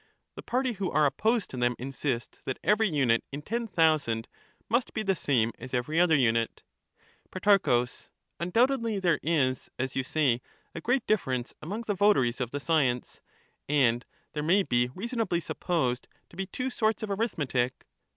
[0.33, 4.27] The party who are opposed to them insist that every unit in ten thousand
[4.67, 6.63] must be the same as every other unit.
[7.29, 7.85] Pro,
[8.39, 10.41] Undoubtedly there is, as you say,
[10.73, 13.21] a great difference among the votaries of the science;
[13.69, 14.03] and
[14.33, 17.85] there may be reason ably supposed to be two sorts of arithmetic.